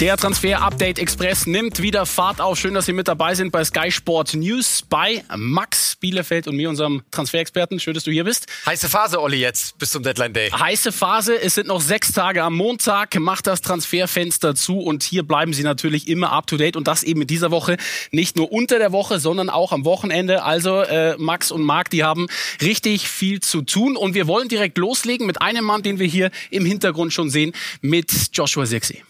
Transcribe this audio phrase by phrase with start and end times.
[0.00, 2.58] Der Transfer Update Express nimmt wieder Fahrt auf.
[2.58, 6.68] Schön, dass Sie mit dabei sind bei Sky Sport News bei Max Bielefeld und mir,
[6.68, 7.78] unserem Transferexperten.
[7.78, 8.46] Schön, dass du hier bist.
[8.66, 10.50] Heiße Phase, Olli, jetzt bis zum Deadline Day.
[10.50, 11.40] Heiße Phase.
[11.40, 13.14] Es sind noch sechs Tage am Montag.
[13.20, 17.04] Macht das Transferfenster zu und hier bleiben Sie natürlich immer up to date und das
[17.04, 17.76] eben in dieser Woche.
[18.10, 20.42] Nicht nur unter der Woche, sondern auch am Wochenende.
[20.42, 22.26] Also äh, Max und Marc, die haben
[22.60, 26.32] richtig viel zu tun und wir wollen direkt loslegen mit einem Mann, den wir hier
[26.50, 29.04] im Hintergrund schon sehen, mit Joshua Sexy.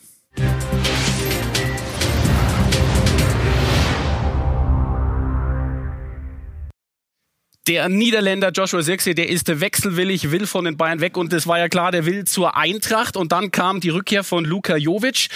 [7.67, 11.59] Der Niederländer Joshua Sexy, der ist wechselwillig, will von den Bayern weg und es war
[11.59, 15.29] ja klar, der will zur Eintracht und dann kam die Rückkehr von Luka Jovic.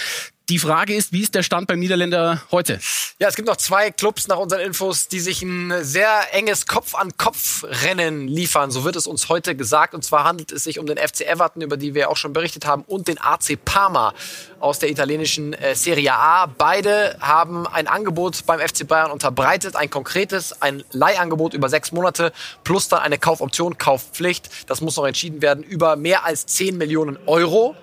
[0.49, 2.79] Die Frage ist, wie ist der Stand beim Niederländer heute?
[3.19, 8.27] Ja, es gibt noch zwei Clubs nach unseren Infos, die sich ein sehr enges Kopf-an-Kopf-Rennen
[8.27, 8.71] liefern.
[8.71, 9.93] So wird es uns heute gesagt.
[9.93, 12.65] Und zwar handelt es sich um den FC Everton, über die wir auch schon berichtet
[12.65, 14.15] haben, und den AC Parma
[14.59, 16.47] aus der italienischen äh, Serie A.
[16.47, 22.33] Beide haben ein Angebot beim FC Bayern unterbreitet, ein konkretes, ein Leihangebot über sechs Monate
[22.63, 24.49] plus dann eine Kaufoption, Kaufpflicht.
[24.65, 27.75] Das muss noch entschieden werden über mehr als 10 Millionen Euro.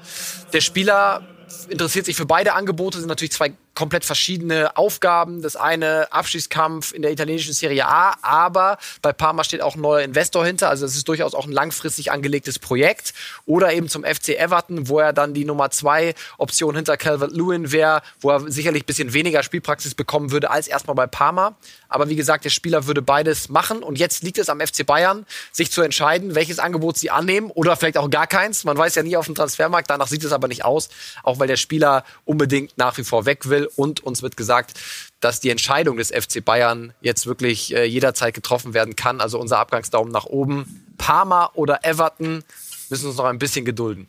[0.53, 1.23] Der Spieler
[1.69, 5.42] interessiert sich für beide Angebote, sind natürlich zwei komplett verschiedene Aufgaben.
[5.42, 10.00] Das eine Abschießkampf in der italienischen Serie A, aber bei Parma steht auch ein neuer
[10.00, 10.70] Investor hinter.
[10.70, 13.14] Also es ist durchaus auch ein langfristig angelegtes Projekt.
[13.44, 18.02] Oder eben zum FC Everton, wo er dann die Nummer zwei Option hinter Calvert-Lewin wäre,
[18.20, 21.55] wo er sicherlich ein bisschen weniger Spielpraxis bekommen würde als erstmal bei Parma.
[21.88, 23.83] Aber wie gesagt, der Spieler würde beides machen.
[23.83, 27.77] Und jetzt liegt es am FC Bayern, sich zu entscheiden, welches Angebot sie annehmen oder
[27.77, 28.64] vielleicht auch gar keins.
[28.64, 29.90] Man weiß ja nie auf dem Transfermarkt.
[29.90, 30.88] Danach sieht es aber nicht aus,
[31.22, 34.78] auch weil der Spieler unbedingt nach wie vor weg will und uns wird gesagt,
[35.20, 39.20] dass die Entscheidung des FC Bayern jetzt wirklich äh, jederzeit getroffen werden kann.
[39.20, 40.95] Also unser Abgangsdaumen nach oben.
[40.98, 42.42] Parma oder Everton
[42.91, 44.06] müssen uns noch ein bisschen gedulden.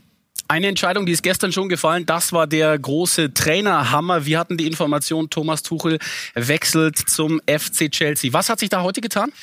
[0.49, 4.25] Eine Entscheidung, die ist gestern schon gefallen, das war der große Trainerhammer.
[4.25, 5.99] Wir hatten die Information, Thomas Tuchel
[6.35, 8.31] wechselt zum FC Chelsea.
[8.31, 9.33] Was hat sich da heute getan?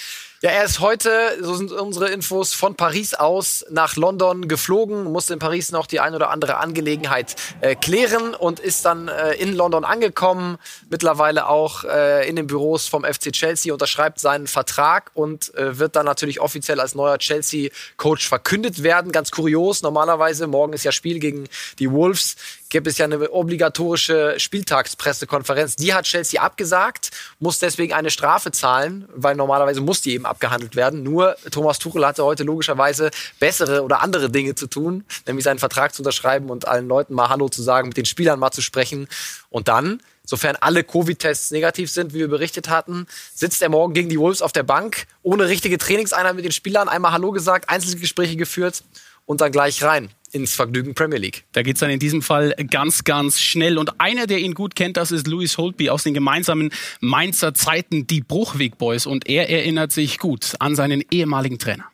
[0.44, 1.10] Ja, er ist heute,
[1.41, 6.00] so sind unsere Infos, von Paris aus nach London geflogen, musste in Paris noch die
[6.00, 10.59] ein oder andere Angelegenheit äh, klären und ist dann äh, in London angekommen,
[10.91, 15.97] mittlerweile auch äh, in den Büros vom FC Chelsea, unterschreibt seinen Vertrag und äh, wird
[15.97, 19.12] dann natürlich offiziell als neuer Chelsea-Coach verkündet werden.
[19.12, 22.37] Ganz kurios, normalerweise, morgen ist ja Spiel gegen die Wolves,
[22.75, 25.77] gibt es ja eine obligatorische Spieltagspressekonferenz.
[25.77, 30.75] Die hat Chelsea abgesagt, muss deswegen eine Strafe zahlen, weil normalerweise muss die eben abgehandelt
[30.75, 31.05] werden.
[31.05, 35.95] Nur Thomas Tuchel hatte heute logischerweise bessere oder andere Dinge zu tun, nämlich seinen Vertrag
[35.95, 39.06] zu unterschreiben und allen Leuten mal Hallo zu sagen, mit den Spielern mal zu sprechen.
[39.51, 44.09] Und dann sofern alle Covid-Tests negativ sind, wie wir berichtet hatten, sitzt er morgen gegen
[44.09, 48.35] die Wolves auf der Bank, ohne richtige Trainingseinheit mit den Spielern, einmal Hallo gesagt, Einzelgespräche
[48.35, 48.83] geführt
[49.27, 51.45] und dann gleich rein ins Vergnügen Premier League.
[51.53, 53.78] Da geht's dann in diesem Fall ganz, ganz schnell.
[53.78, 58.06] Und einer, der ihn gut kennt, das ist Louis Holtby aus den gemeinsamen Mainzer Zeiten,
[58.06, 59.06] die Bruchweg Boys.
[59.06, 61.84] Und er erinnert sich gut an seinen ehemaligen Trainer.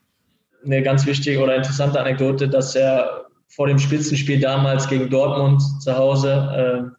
[0.65, 5.95] Eine ganz wichtige oder interessante Anekdote, dass er vor dem Spitzenspiel damals gegen Dortmund zu
[5.97, 6.97] Hause, äh,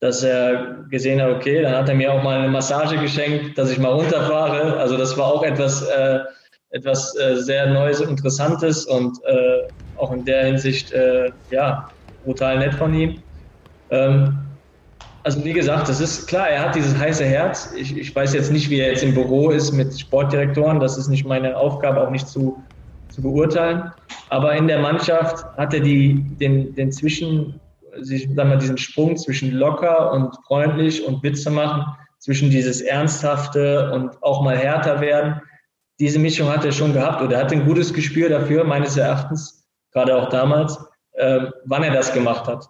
[0.00, 3.70] dass er gesehen hat, okay, dann hat er mir auch mal eine Massage geschenkt, dass
[3.70, 4.76] ich mal runterfahre.
[4.76, 6.20] Also das war auch etwas, äh,
[6.70, 11.90] etwas äh, sehr Neues und Interessantes und äh, auch in der Hinsicht, äh, ja,
[12.24, 13.22] brutal nett von ihm.
[13.90, 14.38] Ähm,
[15.24, 17.72] also wie gesagt, das ist klar, er hat dieses heiße Herz.
[17.76, 20.80] Ich, ich weiß jetzt nicht, wie er jetzt im Büro ist mit Sportdirektoren.
[20.80, 22.62] Das ist nicht meine Aufgabe, auch nicht zu,
[23.08, 23.90] zu beurteilen.
[24.28, 27.58] Aber in der Mannschaft hat er die, den, den Zwischen,
[28.02, 31.84] sagen wir, diesen Sprung zwischen locker und freundlich und Witze machen,
[32.18, 35.40] zwischen dieses Ernsthafte und auch mal härter werden.
[36.00, 39.63] Diese Mischung hat er schon gehabt oder er hat ein gutes Gespür dafür, meines Erachtens
[39.94, 40.78] gerade auch damals,
[41.12, 42.68] äh, wann er das gemacht hat.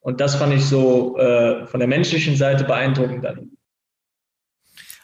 [0.00, 3.50] Und das fand ich so äh, von der menschlichen Seite beeindruckend dann.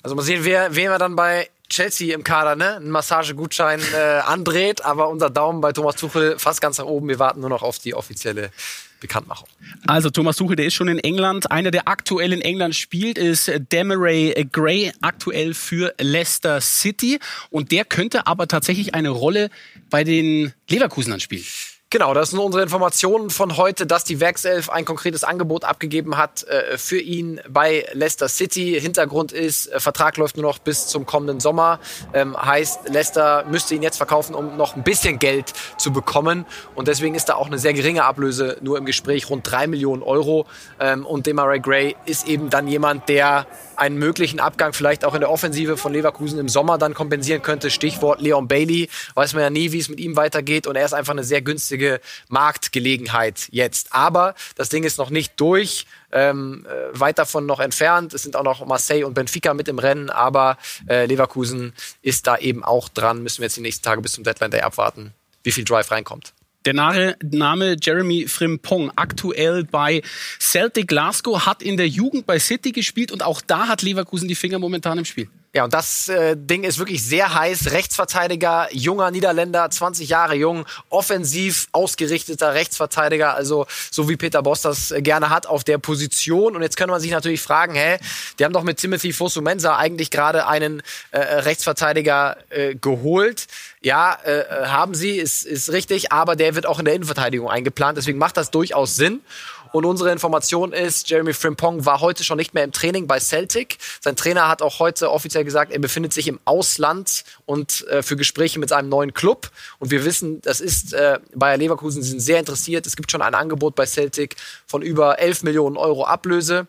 [0.03, 2.77] Also mal sehen, wer, wer wir dann bei Chelsea im Kader, ne?
[2.77, 7.09] Einen Massagegutschein äh, andreht, aber unser Daumen bei Thomas Tuchel fast ganz nach oben.
[7.09, 8.51] Wir warten nur noch auf die offizielle
[9.01, 9.49] Bekanntmachung.
[9.87, 11.51] Also Thomas Tuchel, der ist schon in England.
[11.51, 17.19] Einer, der aktuell in England spielt, ist Demaray Gray, aktuell für Leicester City.
[17.51, 19.51] Und der könnte aber tatsächlich eine Rolle
[19.91, 21.45] bei den Leverkusenern spielen.
[21.97, 26.43] Genau, das sind unsere Informationen von heute, dass die Werkself ein konkretes Angebot abgegeben hat
[26.43, 28.79] äh, für ihn bei Leicester City.
[28.79, 31.81] Hintergrund ist, äh, Vertrag läuft nur noch bis zum kommenden Sommer.
[32.13, 36.45] Ähm, heißt, Leicester müsste ihn jetzt verkaufen, um noch ein bisschen Geld zu bekommen.
[36.75, 40.03] Und deswegen ist da auch eine sehr geringe Ablöse nur im Gespräch, rund drei Millionen
[40.03, 40.45] Euro.
[40.79, 43.47] Ähm, und Demaray Gray ist eben dann jemand, der
[43.79, 47.71] einen möglichen Abgang vielleicht auch in der Offensive von Leverkusen im Sommer dann kompensieren könnte.
[47.71, 48.89] Stichwort Leon Bailey.
[49.15, 50.67] Weiß man ja nie, wie es mit ihm weitergeht.
[50.67, 53.93] Und er ist einfach eine sehr günstige Marktgelegenheit jetzt.
[53.93, 55.87] Aber das Ding ist noch nicht durch.
[56.13, 58.15] Ähm, äh, weit davon noch entfernt.
[58.15, 60.57] Es sind auch noch Marseille und Benfica mit im Rennen, aber
[60.89, 63.23] äh, Leverkusen ist da eben auch dran.
[63.23, 65.13] Müssen wir jetzt die nächsten Tage bis zum Deadline Day abwarten,
[65.43, 66.33] wie viel Drive reinkommt.
[66.67, 70.03] Der Name Jeremy Frimpong, aktuell bei
[70.41, 74.35] Celtic Glasgow, hat in der Jugend bei City gespielt und auch da hat Leverkusen die
[74.35, 75.29] Finger momentan im Spiel.
[75.57, 77.71] Ja, und das äh, Ding ist wirklich sehr heiß.
[77.71, 84.91] Rechtsverteidiger, junger Niederländer, 20 Jahre jung, offensiv ausgerichteter Rechtsverteidiger, also so wie Peter Boss das
[84.91, 86.57] äh, gerne hat auf der Position.
[86.57, 87.97] Und jetzt könnte man sich natürlich fragen, hä,
[88.39, 93.47] die haben doch mit Timothy Fosumensa eigentlich gerade einen äh, Rechtsverteidiger äh, geholt.
[93.81, 97.49] Ja, äh, äh, haben sie, ist, ist richtig, aber der wird auch in der Innenverteidigung
[97.49, 97.97] eingeplant.
[97.97, 99.23] Deswegen macht das durchaus Sinn.
[99.77, 103.77] Und unsere Information ist, Jeremy Frimpong war heute schon nicht mehr im Training bei Celtic.
[104.01, 108.17] Sein Trainer hat auch heute offiziell gesagt, er befindet sich im Ausland und äh, für
[108.17, 109.51] Gespräche mit seinem neuen Club.
[109.79, 112.87] Und wir wissen, das ist äh, Bayer Leverkusen, sie sind sehr interessiert.
[112.87, 116.67] Es gibt schon ein Angebot bei Celtic von über 11 Millionen Euro Ablöse.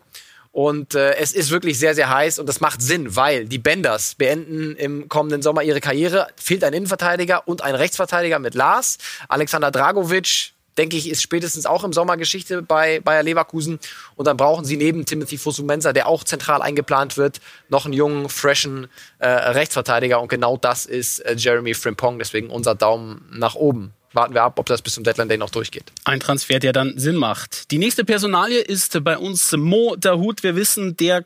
[0.50, 4.14] Und äh, es ist wirklich sehr, sehr heiß und das macht Sinn, weil die Benders
[4.14, 6.26] beenden im kommenden Sommer ihre Karriere.
[6.36, 8.98] Fehlt ein Innenverteidiger und ein Rechtsverteidiger mit Lars.
[9.28, 13.78] Alexander Dragovic denke ich, ist spätestens auch im Sommer Geschichte bei Bayer Leverkusen.
[14.16, 18.28] Und dann brauchen sie neben Timothy Fosumensa, der auch zentral eingeplant wird, noch einen jungen,
[18.28, 18.88] freshen
[19.18, 20.20] äh, Rechtsverteidiger.
[20.20, 22.18] Und genau das ist äh, Jeremy Frimpong.
[22.18, 25.50] Deswegen unser Daumen nach oben warten wir ab, ob das bis zum Deadline Day noch
[25.50, 25.84] durchgeht.
[26.04, 27.70] Ein Transfer, der dann Sinn macht.
[27.70, 30.42] Die nächste Personalie ist bei uns Mo Dahut.
[30.42, 31.24] Wir wissen, der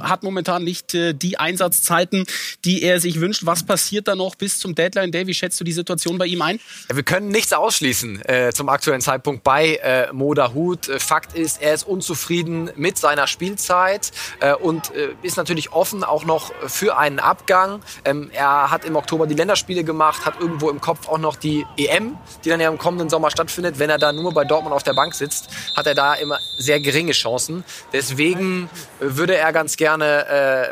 [0.00, 2.26] hat momentan nicht äh, die Einsatzzeiten,
[2.64, 3.44] die er sich wünscht.
[3.44, 5.26] Was passiert da noch bis zum Deadline Day?
[5.26, 6.60] Wie schätzt du die Situation bei ihm ein?
[6.88, 10.88] Ja, wir können nichts ausschließen äh, zum aktuellen Zeitpunkt bei äh, Mo Dahut.
[10.88, 16.04] Äh, Fakt ist, er ist unzufrieden mit seiner Spielzeit äh, und äh, ist natürlich offen
[16.04, 17.80] auch noch für einen Abgang.
[18.04, 21.66] Ähm, er hat im Oktober die Länderspiele gemacht, hat irgendwo im Kopf auch noch die
[21.76, 23.78] EM die dann ja im kommenden Sommer stattfindet.
[23.78, 26.80] Wenn er da nur bei Dortmund auf der Bank sitzt, hat er da immer sehr
[26.80, 27.64] geringe Chancen.
[27.92, 28.68] Deswegen
[29.00, 30.26] würde er ganz gerne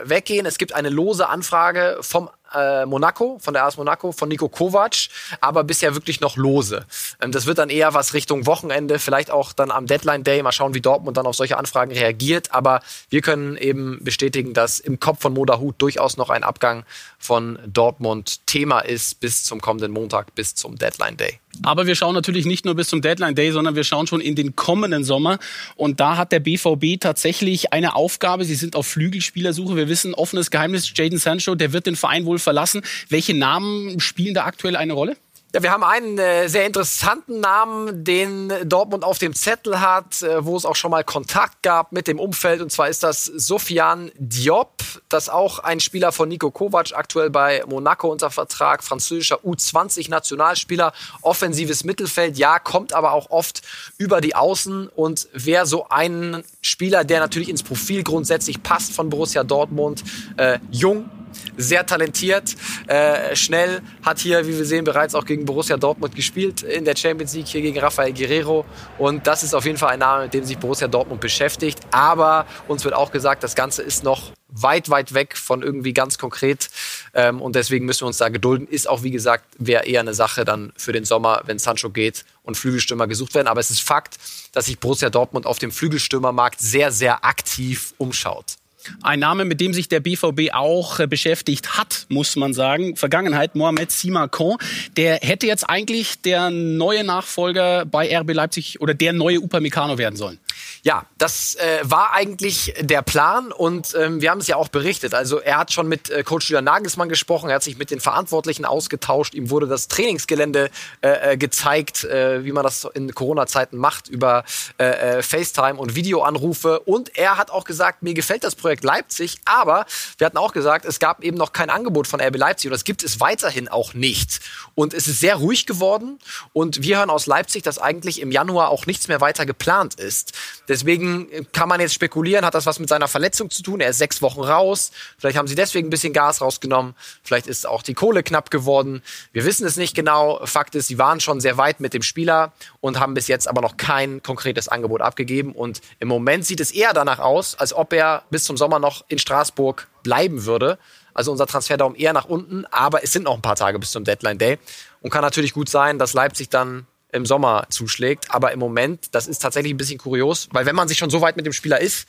[0.04, 0.46] äh, weggehen.
[0.46, 5.08] Es gibt eine lose Anfrage vom äh, Monaco, von der AS Monaco, von Nico Kovac,
[5.40, 6.84] aber bisher wirklich noch lose.
[7.20, 10.42] Ähm, das wird dann eher was Richtung Wochenende, vielleicht auch dann am Deadline Day.
[10.42, 12.52] Mal schauen, wie Dortmund dann auf solche Anfragen reagiert.
[12.52, 16.84] Aber wir können eben bestätigen, dass im Kopf von Modahut durchaus noch ein Abgang
[17.18, 21.41] von Dortmund Thema ist bis zum kommenden Montag, bis zum Deadline Day.
[21.62, 24.34] Aber wir schauen natürlich nicht nur bis zum Deadline Day, sondern wir schauen schon in
[24.34, 25.38] den kommenden Sommer.
[25.76, 28.44] Und da hat der BVB tatsächlich eine Aufgabe.
[28.44, 29.76] Sie sind auf Flügelspielersuche.
[29.76, 32.82] Wir wissen, offenes Geheimnis, Jaden Sancho, der wird den Verein wohl verlassen.
[33.08, 35.16] Welche Namen spielen da aktuell eine Rolle?
[35.54, 40.42] Ja, wir haben einen äh, sehr interessanten Namen, den Dortmund auf dem Zettel hat, äh,
[40.46, 42.62] wo es auch schon mal Kontakt gab mit dem Umfeld.
[42.62, 47.62] Und zwar ist das Sofian Diop, das auch ein Spieler von Nico Kovac, aktuell bei
[47.68, 53.60] Monaco unter Vertrag, französischer U20-Nationalspieler, offensives Mittelfeld, ja, kommt aber auch oft
[53.98, 54.88] über die Außen.
[54.88, 60.02] Und wer so einen Spieler, der natürlich ins Profil grundsätzlich passt von Borussia Dortmund,
[60.38, 61.10] äh, jung,
[61.56, 62.54] sehr talentiert,
[62.86, 66.96] äh, schnell, hat hier, wie wir sehen, bereits auch gegen Borussia Dortmund gespielt in der
[66.96, 68.64] Champions League, hier gegen Rafael Guerrero.
[68.98, 71.80] Und das ist auf jeden Fall ein Name, mit dem sich Borussia Dortmund beschäftigt.
[71.90, 76.18] Aber uns wird auch gesagt, das Ganze ist noch weit, weit weg von irgendwie ganz
[76.18, 76.68] konkret.
[77.14, 78.66] Ähm, und deswegen müssen wir uns da gedulden.
[78.68, 82.24] Ist auch, wie gesagt, wäre eher eine Sache dann für den Sommer, wenn Sancho geht
[82.42, 83.48] und Flügelstürmer gesucht werden.
[83.48, 84.18] Aber es ist Fakt,
[84.52, 88.56] dass sich Borussia Dortmund auf dem Flügelstürmermarkt sehr, sehr aktiv umschaut.
[89.02, 92.96] Ein Name, mit dem sich der BVB auch äh, beschäftigt hat, muss man sagen.
[92.96, 94.56] Vergangenheit, Mohamed Simakon.
[94.96, 100.16] Der hätte jetzt eigentlich der neue Nachfolger bei RB Leipzig oder der neue Upamecano werden
[100.16, 100.38] sollen.
[100.82, 105.14] Ja, das äh, war eigentlich der Plan und ähm, wir haben es ja auch berichtet.
[105.14, 108.00] Also er hat schon mit äh, Coach Julian Nagelsmann gesprochen, er hat sich mit den
[108.00, 110.70] Verantwortlichen ausgetauscht, ihm wurde das Trainingsgelände
[111.00, 114.44] äh, äh gezeigt, äh, wie man das in Corona-Zeiten macht, über
[114.78, 116.80] FaceTime und Videoanrufe.
[116.80, 119.86] Und er hat auch gesagt, mir gefällt das Projekt Leipzig, aber
[120.18, 122.84] wir hatten auch gesagt, es gab eben noch kein Angebot von RB Leipzig und das
[122.84, 124.40] gibt es weiterhin auch nicht.
[124.74, 126.18] Und es ist sehr ruhig geworden
[126.52, 130.32] und wir hören aus Leipzig, dass eigentlich im Januar auch nichts mehr weiter geplant ist.
[130.72, 133.80] Deswegen kann man jetzt spekulieren, hat das was mit seiner Verletzung zu tun?
[133.80, 134.90] Er ist sechs Wochen raus.
[135.18, 136.94] Vielleicht haben sie deswegen ein bisschen Gas rausgenommen.
[137.22, 139.02] Vielleicht ist auch die Kohle knapp geworden.
[139.32, 140.40] Wir wissen es nicht genau.
[140.46, 143.60] Fakt ist, sie waren schon sehr weit mit dem Spieler und haben bis jetzt aber
[143.60, 145.52] noch kein konkretes Angebot abgegeben.
[145.52, 149.04] Und im Moment sieht es eher danach aus, als ob er bis zum Sommer noch
[149.08, 150.78] in Straßburg bleiben würde.
[151.12, 154.04] Also unser Transferdaum eher nach unten, aber es sind noch ein paar Tage bis zum
[154.04, 154.58] Deadline Day.
[155.02, 158.26] Und kann natürlich gut sein, dass Leipzig dann im Sommer zuschlägt.
[158.30, 161.20] Aber im Moment, das ist tatsächlich ein bisschen kurios, weil wenn man sich schon so
[161.20, 162.08] weit mit dem Spieler ist,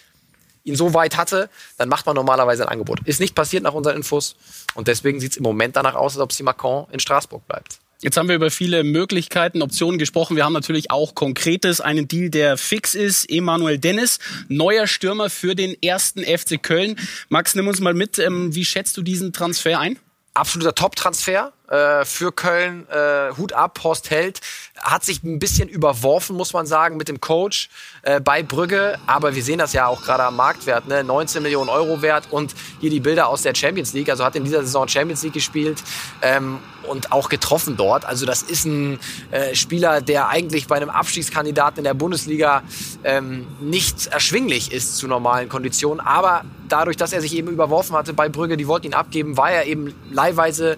[0.63, 3.01] ihn so weit hatte, dann macht man normalerweise ein Angebot.
[3.05, 4.35] Ist nicht passiert nach unseren Infos
[4.75, 7.79] und deswegen sieht es im Moment danach aus, als ob Macron in Straßburg bleibt.
[8.01, 10.35] Jetzt haben wir über viele Möglichkeiten, Optionen gesprochen.
[10.35, 13.29] Wir haben natürlich auch Konkretes, einen Deal, der fix ist.
[13.29, 14.19] Emanuel Dennis,
[14.49, 16.97] neuer Stürmer für den ersten FC Köln.
[17.29, 18.19] Max, nimm uns mal mit.
[18.19, 19.97] Ähm, wie schätzt du diesen Transfer ein?
[20.33, 22.87] Absoluter Top-Transfer äh, für Köln.
[22.89, 24.41] Äh, Hut ab, Horst Held.
[24.81, 27.69] Hat sich ein bisschen überworfen, muss man sagen, mit dem Coach
[28.01, 28.97] äh, bei Brügge.
[29.07, 30.87] Aber wir sehen das ja auch gerade am Marktwert.
[30.87, 31.03] Ne?
[31.03, 34.09] 19 Millionen Euro wert und hier die Bilder aus der Champions League.
[34.09, 35.81] Also hat in dieser Saison Champions League gespielt
[36.21, 38.05] ähm, und auch getroffen dort.
[38.05, 38.99] Also das ist ein
[39.31, 42.63] äh, Spieler, der eigentlich bei einem Abstiegskandidaten in der Bundesliga
[43.03, 46.01] ähm, nicht erschwinglich ist zu normalen Konditionen.
[46.01, 49.51] Aber dadurch, dass er sich eben überworfen hatte bei Brügge, die wollten ihn abgeben, war
[49.51, 50.77] er eben leihweise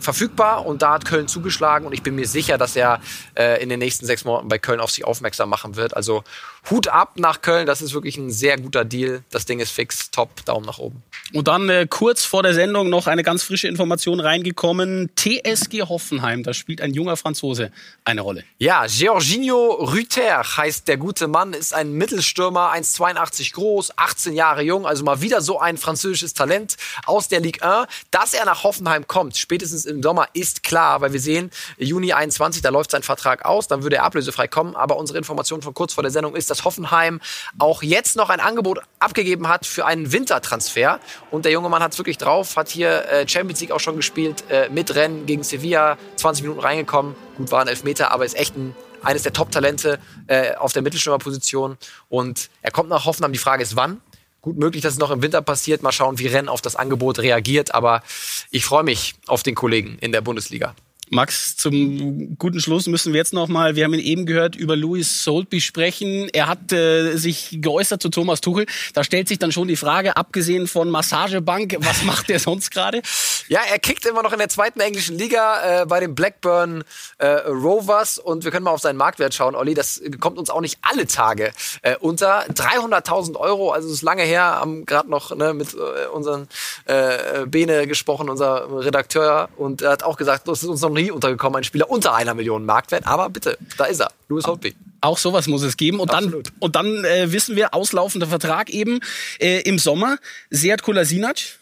[0.00, 3.00] verfügbar und da hat Köln zugeschlagen und ich bin mir sicher, dass er
[3.34, 5.96] äh, in den nächsten sechs Monaten bei Köln auf sich aufmerksam machen wird.
[5.96, 6.24] Also
[6.70, 9.22] Hut ab nach Köln, das ist wirklich ein sehr guter Deal.
[9.30, 11.02] Das Ding ist fix, top, Daumen nach oben.
[11.32, 15.10] Und dann äh, kurz vor der Sendung noch eine ganz frische Information reingekommen.
[15.16, 17.70] TSG Hoffenheim, da spielt ein junger Franzose
[18.04, 18.44] eine Rolle.
[18.58, 24.86] Ja, Georginio Rüther heißt der gute Mann, ist ein Mittelstürmer, 1,82 groß, 18 Jahre jung,
[24.86, 27.88] also mal wieder so ein französisches Talent aus der Ligue 1.
[28.10, 32.62] Dass er nach Hoffenheim kommt, spätestens im Sommer, ist klar, weil wir sehen, Juni 21,
[32.62, 34.76] da läuft sein Vertrag aus, dann würde er ablösefrei kommen.
[34.76, 37.20] Aber unsere Information von kurz vor der Sendung ist, dass Hoffenheim
[37.58, 41.00] auch jetzt noch ein Angebot abgegeben hat für einen Wintertransfer.
[41.30, 43.96] Und der junge Mann hat es wirklich drauf, hat hier äh, Champions League auch schon
[43.96, 47.14] gespielt, äh, mit Rennen gegen Sevilla, 20 Minuten reingekommen.
[47.36, 51.78] Gut, waren Elfmeter, aber ist echt ein, eines der Top-Talente äh, auf der Mittelstürmerposition.
[52.08, 53.32] Und er kommt nach Hoffenheim.
[53.32, 54.00] Die Frage ist, wann?
[54.40, 55.82] Gut möglich, dass es noch im Winter passiert.
[55.82, 57.74] Mal schauen, wie Rennes auf das Angebot reagiert.
[57.74, 58.02] Aber
[58.50, 60.74] ich freue mich auf den Kollegen in der Bundesliga.
[61.10, 64.76] Max, zum guten Schluss müssen wir jetzt noch mal, wir haben ihn eben gehört, über
[64.76, 66.28] Louis Soultby sprechen.
[66.32, 68.66] Er hat äh, sich geäußert zu Thomas Tuchel.
[68.94, 73.02] Da stellt sich dann schon die Frage, abgesehen von Massagebank, was macht er sonst gerade?
[73.48, 76.84] Ja, er kickt immer noch in der zweiten englischen Liga äh, bei den Blackburn
[77.18, 79.74] äh, Rovers und wir können mal auf seinen Marktwert schauen, Olli.
[79.74, 82.44] Das kommt uns auch nicht alle Tage äh, unter.
[82.48, 86.48] 300.000 Euro, also ist lange her, haben gerade noch ne, mit äh, unseren
[86.84, 91.10] äh, Bene gesprochen, unser Redakteur, und er hat auch gesagt, das ist uns noch nie
[91.10, 93.06] untergekommen, ein Spieler unter einer Million Marktwert.
[93.06, 94.74] Aber bitte, da ist er, Louis Holtby.
[95.00, 96.00] Auch sowas muss es geben.
[96.00, 96.46] Und Absolut.
[96.46, 99.00] dann, und dann äh, wissen wir, auslaufender Vertrag eben
[99.38, 100.18] äh, im Sommer.
[100.50, 101.58] Seat Kolasinac,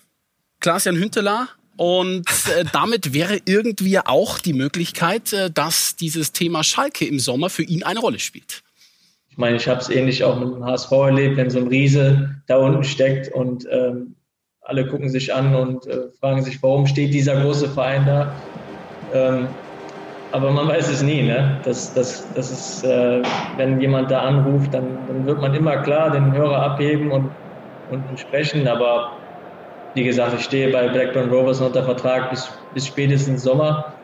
[0.61, 2.26] Klaas-Jan Hünteler, und
[2.57, 7.62] äh, damit wäre irgendwie auch die Möglichkeit, äh, dass dieses Thema Schalke im Sommer für
[7.62, 8.62] ihn eine Rolle spielt.
[9.31, 12.37] Ich meine, ich habe es ähnlich auch mit dem HSV erlebt, wenn so ein Riese
[12.47, 14.16] da unten steckt und ähm,
[14.62, 18.35] alle gucken sich an und äh, fragen sich, warum steht dieser große Verein da?
[19.13, 19.49] Ähm,
[20.33, 21.23] aber man weiß es nie.
[21.23, 21.61] Ne?
[21.65, 23.23] Das, das, das ist, äh,
[23.57, 27.31] wenn jemand da anruft, dann, dann wird man immer klar den Hörer abheben und,
[27.89, 28.67] und sprechen.
[28.69, 29.13] Aber
[29.95, 33.95] wie gesagt, ich stehe bei Blackburn Rovers unter Vertrag bis, bis spätestens Sommer.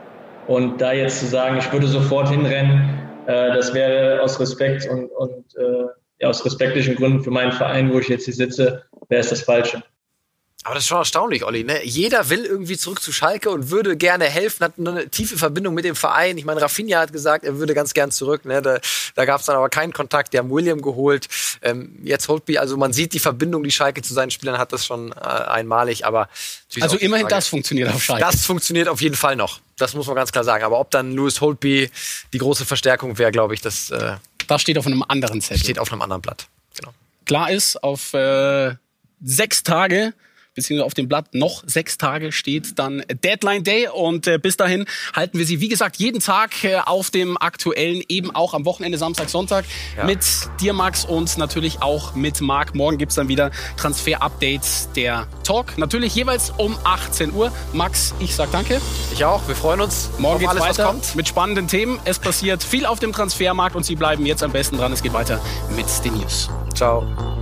[0.44, 5.06] Und da jetzt zu sagen, ich würde sofort hinrennen, äh, das wäre aus Respekt und,
[5.10, 5.84] und äh,
[6.20, 9.42] ja, aus respektlichen Gründen für meinen Verein, wo ich jetzt hier sitze, wäre es das
[9.42, 9.82] Falsche.
[10.64, 11.64] Aber das ist schon erstaunlich, Olli.
[11.64, 11.84] Ne?
[11.84, 15.84] Jeder will irgendwie zurück zu Schalke und würde gerne helfen, hat eine tiefe Verbindung mit
[15.84, 16.38] dem Verein.
[16.38, 18.44] Ich meine, Rafinha hat gesagt, er würde ganz gern zurück.
[18.44, 18.62] Ne?
[18.62, 18.78] Da,
[19.16, 20.32] da gab es dann aber keinen Kontakt.
[20.32, 21.26] Die haben William geholt.
[21.62, 24.86] Ähm, jetzt Holtby, also man sieht die Verbindung, die Schalke zu seinen Spielern hat, das
[24.86, 26.06] schon äh, einmalig.
[26.06, 26.28] Aber
[26.80, 28.24] also immerhin das funktioniert auf Schalke.
[28.24, 29.58] Das funktioniert auf jeden Fall noch.
[29.78, 30.62] Das muss man ganz klar sagen.
[30.62, 31.90] Aber ob dann Louis Holtby
[32.32, 33.90] die große Verstärkung wäre, glaube ich, das.
[33.90, 34.16] Äh,
[34.46, 35.58] das steht auf einem anderen Zettel.
[35.58, 36.46] Steht auf einem anderen Blatt.
[36.76, 36.92] Genau.
[37.26, 38.76] Klar ist, auf äh,
[39.24, 40.14] sechs Tage
[40.54, 44.84] beziehungsweise auf dem Blatt noch sechs Tage steht dann Deadline Day und äh, bis dahin
[45.14, 48.98] halten wir Sie, wie gesagt, jeden Tag äh, auf dem aktuellen, eben auch am Wochenende,
[48.98, 49.64] Samstag, Sonntag
[49.96, 50.04] ja.
[50.04, 50.20] mit
[50.60, 52.74] dir, Max, und natürlich auch mit Marc.
[52.74, 55.78] Morgen gibt's dann wieder Transfer-Updates der Talk.
[55.78, 57.52] Natürlich jeweils um 18 Uhr.
[57.72, 58.80] Max, ich sag danke.
[59.12, 59.46] Ich auch.
[59.48, 60.10] Wir freuen uns.
[60.18, 61.98] Morgen geht's alles, weiter mit spannenden Themen.
[62.04, 64.92] Es passiert viel auf dem Transfermarkt und Sie bleiben jetzt am besten dran.
[64.92, 65.40] Es geht weiter
[65.76, 66.48] mit den News.
[66.74, 67.41] Ciao.